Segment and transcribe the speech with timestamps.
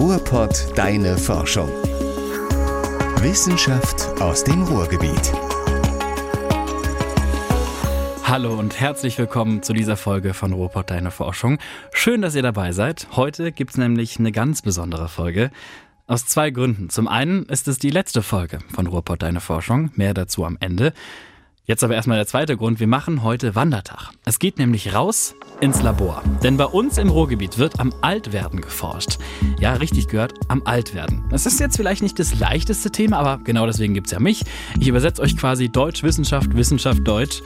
[0.00, 1.68] Ruhrpott Deine Forschung.
[3.20, 5.30] Wissenschaft aus dem Ruhrgebiet.
[8.24, 11.58] Hallo und herzlich willkommen zu dieser Folge von Ruhrpott Deine Forschung.
[11.92, 13.08] Schön, dass ihr dabei seid.
[13.14, 15.50] Heute gibt es nämlich eine ganz besondere Folge.
[16.06, 16.88] Aus zwei Gründen.
[16.88, 19.90] Zum einen ist es die letzte Folge von Ruhrpott Deine Forschung.
[19.96, 20.94] Mehr dazu am Ende.
[21.64, 22.80] Jetzt aber erstmal der zweite Grund.
[22.80, 24.10] Wir machen heute Wandertag.
[24.24, 26.22] Es geht nämlich raus ins Labor.
[26.42, 29.18] Denn bei uns im Ruhrgebiet wird am Altwerden geforscht.
[29.60, 31.22] Ja, richtig gehört, am Altwerden.
[31.30, 34.42] Das ist jetzt vielleicht nicht das leichteste Thema, aber genau deswegen gibt es ja mich.
[34.80, 37.42] Ich übersetze euch quasi Deutsch, Wissenschaft, Wissenschaft, Deutsch.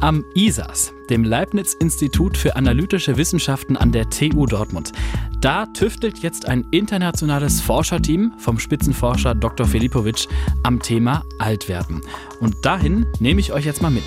[0.00, 4.92] Am ISAS, dem Leibniz-Institut für analytische Wissenschaften an der TU Dortmund.
[5.40, 9.66] Da tüftelt jetzt ein internationales Forscherteam vom Spitzenforscher Dr.
[9.66, 10.28] Filipovic
[10.62, 12.00] am Thema Altwerden.
[12.40, 14.04] Und dahin nehme ich euch jetzt mal mit.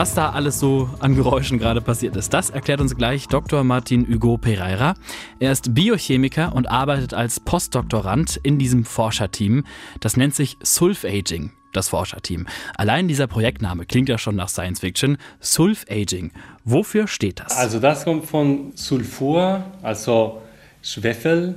[0.00, 3.64] Was da alles so an Geräuschen gerade passiert ist, das erklärt uns gleich Dr.
[3.64, 4.94] Martin Hugo Pereira.
[5.40, 9.66] Er ist Biochemiker und arbeitet als Postdoktorand in diesem Forscherteam.
[10.00, 12.46] Das nennt sich Sulf-Aging das Forscherteam.
[12.78, 15.18] Allein dieser Projektname klingt ja schon nach Science Fiction.
[15.40, 16.32] Sulf-Aging.
[16.64, 17.54] Wofür steht das?
[17.58, 20.40] Also das kommt von Sulfur, also
[20.80, 21.56] Schwefel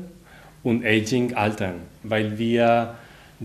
[0.63, 2.95] und Aging, Altern, weil wir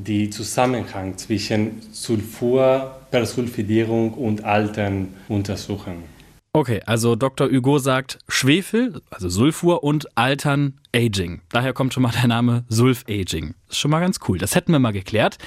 [0.05, 6.05] die Zusammenhang zwischen Sulfur, Persulfidierung und Altern untersuchen.
[6.53, 7.49] Okay, also Dr.
[7.51, 11.43] Hugo sagt Schwefel, also Sulfur und Altern, Aging.
[11.51, 13.55] Daher kommt schon mal der Name Sulf-Aging.
[13.69, 14.39] Ist schon mal ganz cool.
[14.39, 15.39] Das hätten wir mal geklärt.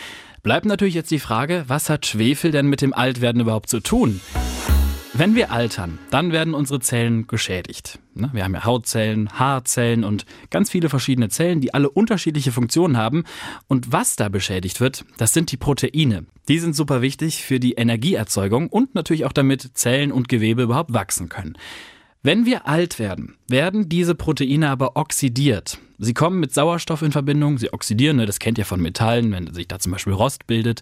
[0.43, 4.21] Bleibt natürlich jetzt die Frage, was hat Schwefel denn mit dem Altwerden überhaupt zu tun?
[5.21, 7.99] Wenn wir altern, dann werden unsere Zellen geschädigt.
[8.15, 12.97] Ne, wir haben ja Hautzellen, Haarzellen und ganz viele verschiedene Zellen, die alle unterschiedliche Funktionen
[12.97, 13.25] haben.
[13.67, 16.25] Und was da beschädigt wird, das sind die Proteine.
[16.47, 20.91] Die sind super wichtig für die Energieerzeugung und natürlich auch damit Zellen und Gewebe überhaupt
[20.91, 21.55] wachsen können.
[22.23, 25.77] Wenn wir alt werden, werden diese Proteine aber oxidiert.
[25.99, 29.53] Sie kommen mit Sauerstoff in Verbindung, sie oxidieren, ne, das kennt ihr von Metallen, wenn
[29.53, 30.81] sich da zum Beispiel Rost bildet.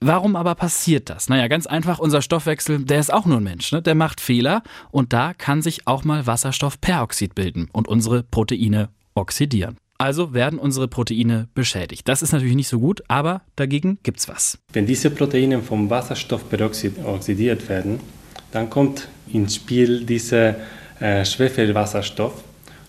[0.00, 1.28] Warum aber passiert das?
[1.28, 3.82] Naja, ganz einfach, unser Stoffwechsel, der ist auch nur ein Mensch, ne?
[3.82, 9.76] der macht Fehler und da kann sich auch mal Wasserstoffperoxid bilden und unsere Proteine oxidieren.
[9.98, 12.06] Also werden unsere Proteine beschädigt.
[12.06, 14.58] Das ist natürlich nicht so gut, aber dagegen gibt's was.
[14.72, 18.00] Wenn diese Proteine vom Wasserstoffperoxid oxidiert werden,
[18.52, 20.56] dann kommt ins Spiel dieser
[21.00, 22.44] äh, Schwefelwasserstoff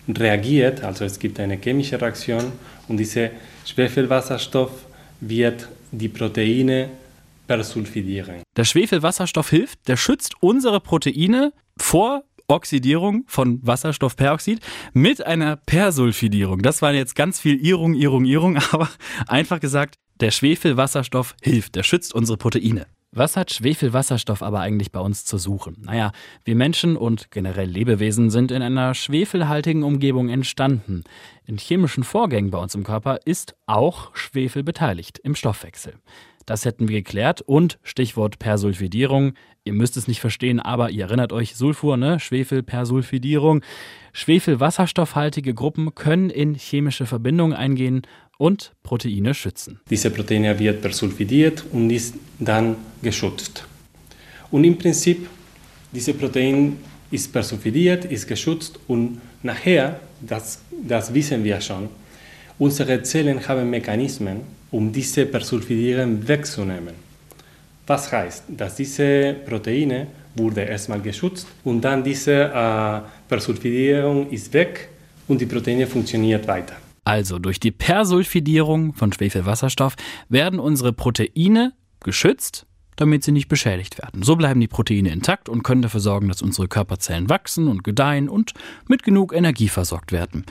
[0.06, 2.52] und reagiert, also es gibt eine chemische Reaktion
[2.88, 3.30] und dieser
[3.64, 4.70] Schwefelwasserstoff
[5.20, 6.90] wird die Proteine
[7.46, 8.42] persulfidieren.
[8.56, 14.60] Der Schwefelwasserstoff hilft, der schützt unsere Proteine vor Oxidierung von Wasserstoffperoxid
[14.94, 16.62] mit einer Persulfidierung.
[16.62, 18.88] Das war jetzt ganz viel Irrung, Irrung, Irrung, aber
[19.26, 22.86] einfach gesagt, der Schwefelwasserstoff hilft, der schützt unsere Proteine.
[23.10, 25.78] Was hat Schwefelwasserstoff aber eigentlich bei uns zu suchen?
[25.80, 26.12] Naja,
[26.44, 31.04] wir Menschen und generell Lebewesen sind in einer schwefelhaltigen Umgebung entstanden.
[31.46, 35.94] In chemischen Vorgängen bei uns im Körper ist auch Schwefel beteiligt im Stoffwechsel.
[36.44, 39.32] Das hätten wir geklärt und Stichwort Persulfidierung.
[39.64, 42.20] Ihr müsst es nicht verstehen, aber ihr erinnert euch Sulfur, ne?
[42.20, 43.62] Schwefelpersulfidierung.
[44.12, 48.02] Schwefelwasserstoffhaltige Gruppen können in chemische Verbindungen eingehen
[48.38, 49.80] und Proteine schützen.
[49.90, 53.64] Diese Proteine wird persulfidiert und ist dann geschützt.
[54.50, 55.28] Und im Prinzip,
[55.92, 56.78] diese Protein
[57.10, 61.88] ist persulfidiert, ist geschützt und nachher, das, das wissen wir schon,
[62.58, 64.40] unsere Zellen haben Mechanismen,
[64.70, 66.94] um diese Persulfidierung wegzunehmen.
[67.86, 74.88] Was heißt, dass diese Proteine wurde erstmal geschützt und dann diese äh, Persulfidierung ist weg
[75.26, 76.76] und die Proteine funktioniert weiter.
[77.08, 79.96] Also durch die Persulfidierung von Schwefelwasserstoff
[80.28, 84.22] werden unsere Proteine geschützt, damit sie nicht beschädigt werden.
[84.22, 88.28] So bleiben die Proteine intakt und können dafür sorgen, dass unsere Körperzellen wachsen und gedeihen
[88.28, 88.52] und
[88.88, 90.44] mit genug Energie versorgt werden.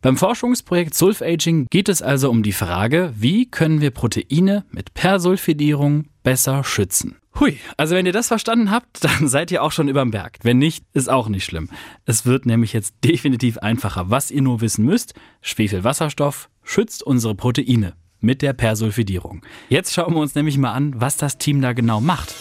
[0.00, 6.04] Beim Forschungsprojekt Sulfaging geht es also um die Frage, wie können wir Proteine mit Persulfidierung
[6.22, 7.16] besser schützen.
[7.38, 10.38] Hui, also wenn ihr das verstanden habt, dann seid ihr auch schon überm Berg.
[10.42, 11.68] Wenn nicht, ist auch nicht schlimm.
[12.06, 14.10] Es wird nämlich jetzt definitiv einfacher.
[14.10, 19.42] Was ihr nur wissen müsst, Schwefelwasserstoff schützt unsere Proteine mit der Persulfidierung.
[19.68, 22.34] Jetzt schauen wir uns nämlich mal an, was das Team da genau macht.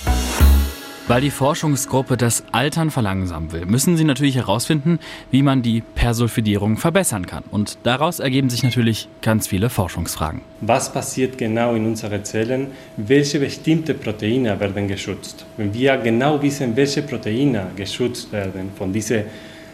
[1.07, 4.97] Weil die Forschungsgruppe das Altern verlangsamen will, müssen sie natürlich herausfinden,
[5.29, 7.43] wie man die Persulfidierung verbessern kann.
[7.51, 10.41] Und daraus ergeben sich natürlich ganz viele Forschungsfragen.
[10.61, 12.71] Was passiert genau in unseren Zellen?
[12.97, 15.45] Welche bestimmte Proteine werden geschützt?
[15.57, 19.25] Wenn wir genau wissen, welche Proteine geschützt werden von diesem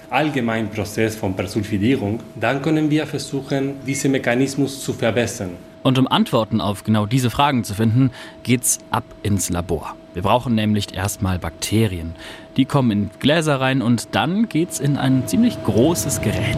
[0.09, 5.51] allgemeinen Prozess von Persulfidierung, dann können wir versuchen, diesen Mechanismus zu verbessern.
[5.83, 8.11] Und um Antworten auf genau diese Fragen zu finden,
[8.43, 9.95] geht's ab ins Labor.
[10.13, 12.15] Wir brauchen nämlich erstmal Bakterien.
[12.57, 16.57] Die kommen in Gläser rein und dann geht's in ein ziemlich großes Gerät.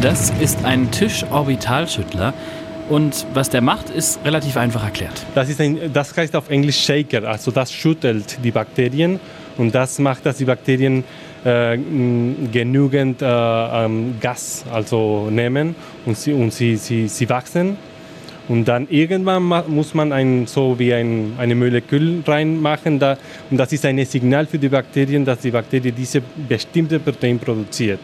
[0.00, 2.32] Das ist ein Tischorbitalschüttler.
[2.88, 5.26] Und was der macht, ist relativ einfach erklärt.
[5.34, 9.20] Das, ist ein, das heißt auf Englisch Shaker, also das schüttelt die Bakterien
[9.58, 11.04] und das macht, dass die Bakterien
[11.44, 15.74] genügend äh, ähm, Gas also nehmen
[16.04, 17.76] und sie, und sie, sie, sie wachsen.
[18.48, 23.18] Und dann irgendwann muss man ein, so wie ein, eine Molekül reinmachen da,
[23.50, 28.00] und das ist ein Signal für die Bakterien, dass die Bakterie diese bestimmte Protein produziert.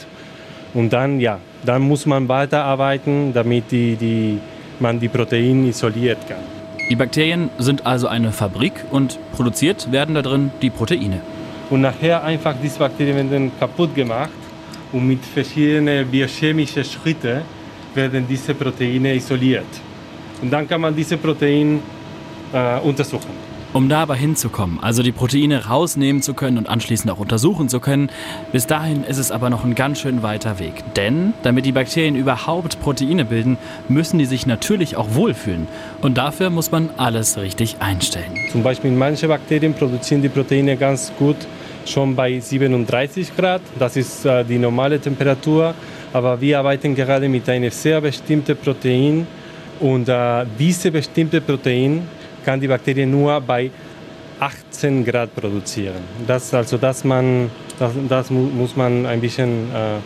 [0.74, 4.38] Und dann, ja, dann muss man weiterarbeiten, damit die, die,
[4.80, 6.42] man die Proteine isoliert kann.
[6.90, 11.22] Die Bakterien sind also eine Fabrik und produziert werden da drin die Proteine.
[11.70, 14.30] Und nachher einfach diese Bakterien werden kaputt gemacht
[14.92, 17.40] und mit verschiedenen biochemischen Schritten
[17.94, 19.66] werden diese Proteine isoliert.
[20.42, 21.78] Und dann kann man diese Proteine
[22.52, 23.53] äh, untersuchen.
[23.74, 27.80] Um da aber hinzukommen, also die Proteine rausnehmen zu können und anschließend auch untersuchen zu
[27.80, 28.08] können,
[28.52, 30.84] bis dahin ist es aber noch ein ganz schön weiter Weg.
[30.94, 35.66] Denn damit die Bakterien überhaupt Proteine bilden, müssen die sich natürlich auch wohlfühlen.
[36.02, 38.38] Und dafür muss man alles richtig einstellen.
[38.52, 41.38] Zum Beispiel manche Bakterien produzieren die Proteine ganz gut
[41.84, 43.60] schon bei 37 Grad.
[43.76, 45.74] Das ist äh, die normale Temperatur.
[46.12, 49.26] Aber wir arbeiten gerade mit einem sehr bestimmten Protein.
[49.80, 52.02] Und äh, diese bestimmte Protein
[52.44, 53.70] kann die Bakterie nur bei
[54.40, 56.02] 18 Grad produzieren.
[56.26, 59.98] Das, also das, man, das, das muss man ein bisschen äh,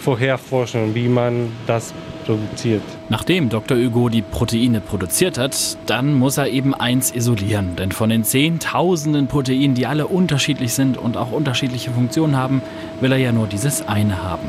[0.00, 1.94] vorher forschen, wie man das
[2.26, 2.82] produziert.
[3.08, 3.76] Nachdem Dr.
[3.76, 7.76] Hugo die Proteine produziert hat, dann muss er eben eins isolieren.
[7.76, 12.62] Denn von den Zehntausenden Proteinen, die alle unterschiedlich sind und auch unterschiedliche Funktionen haben,
[13.00, 14.48] will er ja nur dieses eine haben.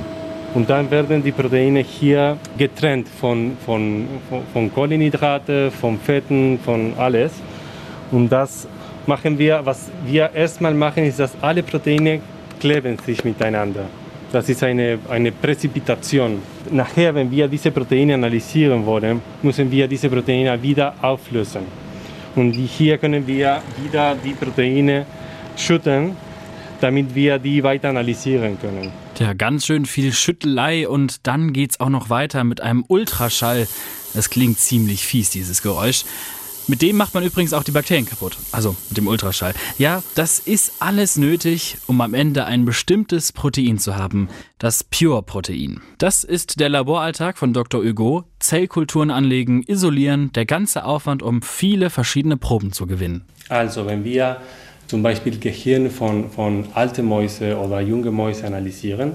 [0.55, 6.93] Und dann werden die Proteine hier getrennt von, von, von, von Kohlenhydrate, von Fetten, von
[6.97, 7.33] alles.
[8.09, 8.65] Und das
[9.05, 12.21] machen wir, was wir erstmal machen, ist, dass alle Proteine
[12.57, 13.83] kleben sich miteinander.
[14.31, 16.41] Das ist eine, eine Präzipitation.
[16.71, 21.63] Nachher, wenn wir diese Proteine analysieren wollen, müssen wir diese Proteine wieder auflösen.
[22.33, 25.05] Und hier können wir wieder die Proteine
[25.57, 26.15] schütten,
[26.79, 29.04] damit wir die weiter analysieren können.
[29.17, 33.65] Ja, ganz schön viel Schüttelei und dann geht's auch noch weiter mit einem Ultraschall.
[34.13, 36.03] Das klingt ziemlich fies, dieses Geräusch.
[36.67, 38.37] Mit dem macht man übrigens auch die Bakterien kaputt.
[38.51, 39.53] Also mit dem Ultraschall.
[39.77, 44.27] Ja, das ist alles nötig, um am Ende ein bestimmtes Protein zu haben.
[44.57, 45.81] Das Pure-Protein.
[45.97, 47.85] Das ist der Laboralltag von Dr.
[47.85, 48.25] Hugo.
[48.39, 53.23] Zellkulturen anlegen, isolieren, der ganze Aufwand, um viele verschiedene Proben zu gewinnen.
[53.47, 54.41] Also, wenn wir
[54.87, 59.13] zum Beispiel Gehirn von, von alten Mäuse oder junge Mäuse analysieren,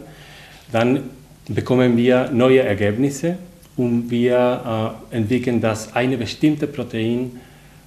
[0.72, 1.02] dann
[1.48, 3.38] bekommen wir neue Ergebnisse
[3.76, 7.40] und wir äh, entwickeln, dass eine bestimmte Protein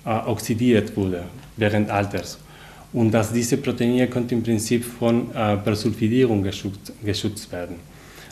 [0.06, 1.24] äh, oxidiert wurde
[1.58, 2.40] während Alters
[2.94, 7.76] und dass diese Proteine könnte im Prinzip von äh, Persulfidierung geschützt, geschützt werden.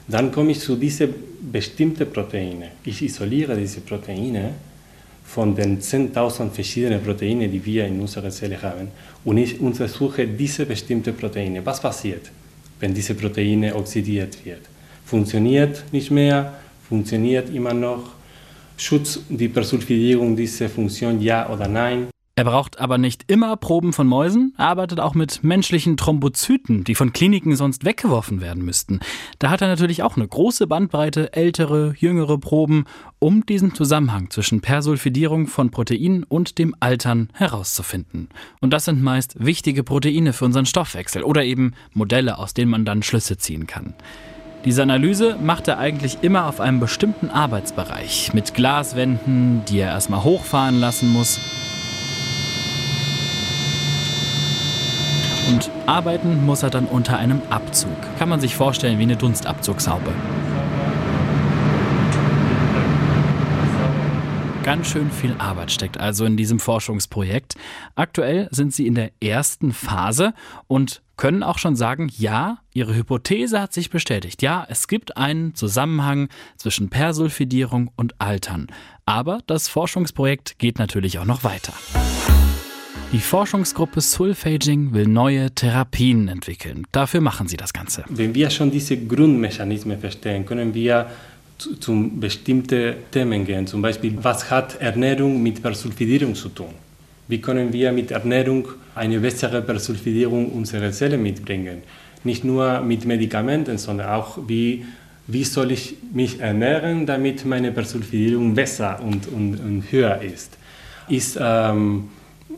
[0.08, 1.14] Dann komme ich zu diesen
[1.52, 2.70] bestimmten Proteinen.
[2.84, 4.54] Ich isoliere diese Proteine
[5.24, 8.90] von den 10.000 verschiedenen Proteinen, die wir in unserer Zelle haben.
[9.24, 11.66] Und ich untersuche diese bestimmten Proteine.
[11.66, 12.30] Was passiert,
[12.80, 14.62] wenn diese Proteine oxidiert wird?
[15.06, 16.54] Funktioniert nicht mehr?
[16.88, 18.12] Funktioniert immer noch?
[18.78, 22.11] Schutzt die Persulfidierung diese Funktion ja oder nein?
[22.42, 27.14] Er braucht aber nicht immer Proben von Mäusen, arbeitet auch mit menschlichen Thrombozyten, die von
[27.14, 29.00] Kliniken sonst weggeworfen werden müssten.
[29.38, 32.86] Da hat er natürlich auch eine große Bandbreite, ältere, jüngere Proben,
[33.20, 38.28] um diesen Zusammenhang zwischen Persulfidierung von Proteinen und dem Altern herauszufinden.
[38.60, 42.86] Und das sind meist wichtige Proteine für unseren Stoffwechsel oder eben Modelle, aus denen man
[42.86, 43.94] dann Schlüsse ziehen kann.
[44.66, 50.24] Diese Analyse macht er eigentlich immer auf einem bestimmten Arbeitsbereich mit Glaswänden, die er erstmal
[50.24, 51.40] hochfahren lassen muss
[55.50, 57.96] Und arbeiten muss er dann unter einem Abzug.
[58.20, 60.14] Kann man sich vorstellen wie eine Dunstabzugshaube.
[64.64, 67.56] Ganz schön viel Arbeit steckt also in diesem Forschungsprojekt.
[67.96, 70.34] Aktuell sind sie in der ersten Phase
[70.68, 74.44] und können auch schon sagen, ja, ihre Hypothese hat sich bestätigt.
[74.44, 78.68] Ja, es gibt einen Zusammenhang zwischen Persulfidierung und Altern.
[79.06, 81.74] Aber das Forschungsprojekt geht natürlich auch noch weiter.
[83.12, 86.88] Die Forschungsgruppe Sulfaging will neue Therapien entwickeln.
[86.94, 88.06] Dafür machen sie das Ganze.
[88.08, 91.08] Wenn wir schon diese Grundmechanismen verstehen, können wir
[91.58, 93.68] zu, zu bestimmten Themen gehen.
[93.68, 96.74] Zum Beispiel, was hat Ernährung mit Persulfidierung zu tun?
[97.28, 101.84] Wie können wir mit Ernährung eine bessere Persulfidierung unserer Zellen mitbringen?
[102.24, 104.86] Nicht nur mit Medikamenten, sondern auch wie
[105.28, 110.58] wie soll ich mich ernähren, damit meine Persulfidierung besser und, und, und höher ist.
[111.08, 112.10] Ist ähm,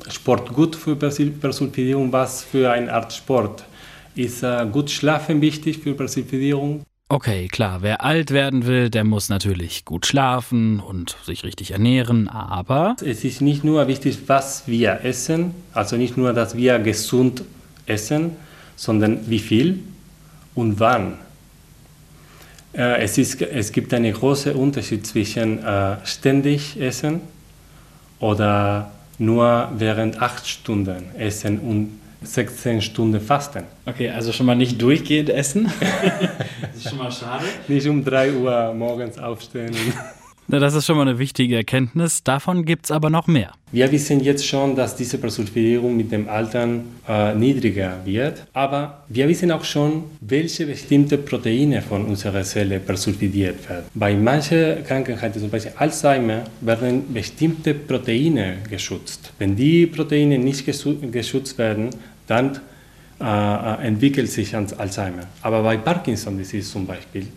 [0.10, 2.12] Sport gut für Persulfidierung?
[2.12, 3.64] Was für eine Art Sport?
[4.16, 6.84] Ist äh, gut Schlafen wichtig für Persulfidierung?
[7.10, 12.28] Okay, klar, wer alt werden will, der muss natürlich gut schlafen und sich richtig ernähren,
[12.28, 12.96] aber...
[13.06, 17.44] Es ist nicht nur wichtig, was wir essen, also nicht nur, dass wir gesund
[17.86, 18.32] essen,
[18.76, 19.80] sondern wie viel
[20.56, 21.20] und wann.
[22.74, 27.22] Äh, es, ist, es gibt einen großen Unterschied zwischen äh, ständig essen
[28.20, 28.92] oder
[29.26, 33.64] nur während acht Stunden essen und 16 Stunden fasten.
[33.86, 35.72] Okay, also schon mal nicht durchgehend essen.
[36.62, 37.46] das ist schon mal schade.
[37.68, 39.76] Nicht um 3 Uhr morgens aufstehen.
[40.48, 42.24] Das ist schon mal eine wichtige Erkenntnis.
[42.24, 43.52] Davon gibt es aber noch mehr.
[43.72, 48.46] Wir wissen jetzt schon, dass diese Persulfidierung mit dem Altern äh, niedriger wird.
[48.54, 53.86] Aber wir wissen auch schon, welche bestimmte Proteine von unserer Zelle persulfidiert werden.
[53.94, 59.32] Bei manchen Krankheiten, zum Beispiel Alzheimer, werden bestimmte Proteine geschützt.
[59.40, 61.90] Wenn die Proteine nicht geschützt werden,
[62.28, 62.60] dann
[63.20, 65.24] äh, äh, entwickelt sich Alzheimer.
[65.42, 67.28] Aber bei Parkinson-Disease zum Beispiel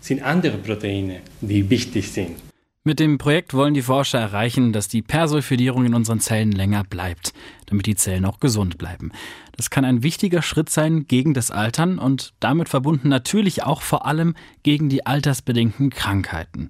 [0.00, 2.45] sind andere Proteine, die wichtig sind.
[2.86, 7.32] Mit dem Projekt wollen die Forscher erreichen, dass die Persulfidierung in unseren Zellen länger bleibt,
[7.66, 9.10] damit die Zellen auch gesund bleiben.
[9.56, 14.06] Das kann ein wichtiger Schritt sein gegen das Altern und damit verbunden natürlich auch vor
[14.06, 16.68] allem gegen die altersbedingten Krankheiten.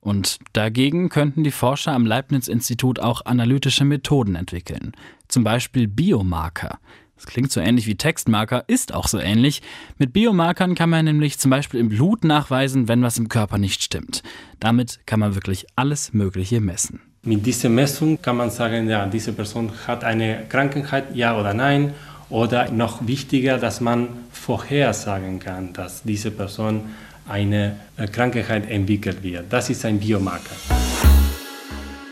[0.00, 4.90] Und dagegen könnten die Forscher am Leibniz-Institut auch analytische Methoden entwickeln,
[5.28, 6.80] zum Beispiel Biomarker.
[7.22, 9.62] Das klingt so ähnlich wie Textmarker, ist auch so ähnlich.
[9.96, 13.80] Mit Biomarkern kann man nämlich zum Beispiel im Blut nachweisen, wenn was im Körper nicht
[13.80, 14.24] stimmt.
[14.58, 17.00] Damit kann man wirklich alles Mögliche messen.
[17.22, 21.94] Mit dieser Messung kann man sagen, ja, diese Person hat eine Krankheit, ja oder nein.
[22.28, 26.86] Oder noch wichtiger, dass man vorhersagen kann, dass diese Person
[27.28, 29.52] eine äh, Krankheit entwickelt wird.
[29.52, 30.56] Das ist ein Biomarker.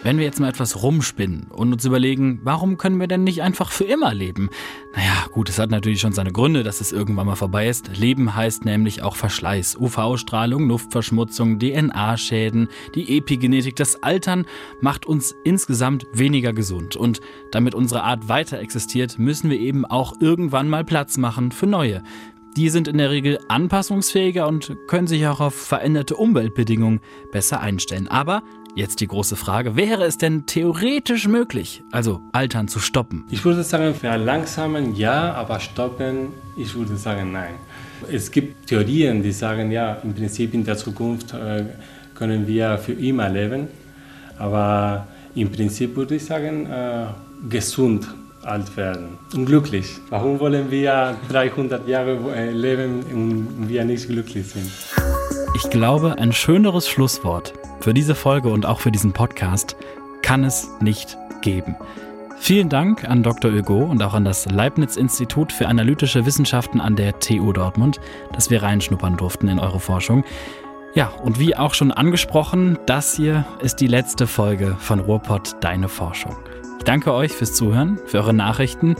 [0.02, 3.70] Wenn wir jetzt mal etwas rumspinnen und uns überlegen, warum können wir denn nicht einfach
[3.70, 4.48] für immer leben?
[4.96, 7.94] Naja, gut, es hat natürlich schon seine Gründe, dass es irgendwann mal vorbei ist.
[7.98, 14.46] Leben heißt nämlich auch Verschleiß, UV-Strahlung, Luftverschmutzung, DNA-Schäden, die Epigenetik, das Altern
[14.80, 16.96] macht uns insgesamt weniger gesund.
[16.96, 17.20] Und
[17.52, 22.02] damit unsere Art weiter existiert, müssen wir eben auch irgendwann mal Platz machen für neue.
[22.56, 28.08] Die sind in der Regel anpassungsfähiger und können sich auch auf veränderte Umweltbedingungen besser einstellen.
[28.08, 28.42] Aber
[28.74, 33.24] Jetzt die große Frage, wäre es denn theoretisch möglich, also Altern zu stoppen?
[33.30, 37.54] Ich würde sagen, verlangsamen ja, aber stoppen, ich würde sagen nein.
[38.10, 41.64] Es gibt Theorien, die sagen, ja, im Prinzip in der Zukunft äh,
[42.14, 43.68] können wir für immer leben,
[44.38, 47.06] aber im Prinzip würde ich sagen, äh,
[47.48, 48.06] gesund
[48.42, 49.98] alt werden und glücklich.
[50.08, 54.70] Warum wollen wir 300 Jahre äh, leben und wir nicht glücklich sind?
[55.52, 59.76] Ich glaube, ein schöneres Schlusswort für diese Folge und auch für diesen Podcast
[60.22, 61.74] kann es nicht geben.
[62.38, 63.52] Vielen Dank an Dr.
[63.52, 68.00] Hugo und auch an das Leibniz-Institut für analytische Wissenschaften an der TU Dortmund,
[68.32, 70.24] dass wir reinschnuppern durften in eure Forschung.
[70.94, 75.88] Ja, und wie auch schon angesprochen, das hier ist die letzte Folge von Ruhrpott Deine
[75.88, 76.36] Forschung.
[76.78, 78.96] Ich danke euch fürs Zuhören, für eure Nachrichten.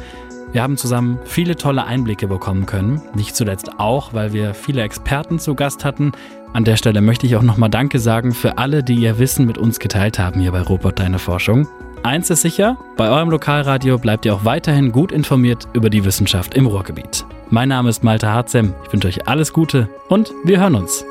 [0.53, 5.39] Wir haben zusammen viele tolle Einblicke bekommen können, nicht zuletzt auch, weil wir viele Experten
[5.39, 6.11] zu Gast hatten,
[6.53, 9.59] an der Stelle möchte ich auch nochmal Danke sagen für alle, die ihr Wissen mit
[9.59, 11.69] uns geteilt haben hier bei Robot Deine Forschung.
[12.03, 16.55] Eins ist sicher, bei eurem Lokalradio bleibt ihr auch weiterhin gut informiert über die Wissenschaft
[16.55, 17.27] im Ruhrgebiet.
[17.51, 21.05] Mein Name ist Malte Harzem, ich wünsche euch alles Gute und wir hören uns.